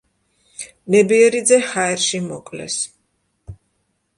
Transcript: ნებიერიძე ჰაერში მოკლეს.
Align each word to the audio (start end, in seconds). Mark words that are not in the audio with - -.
ნებიერიძე 0.95 1.59
ჰაერში 1.73 2.23
მოკლეს. 2.31 2.79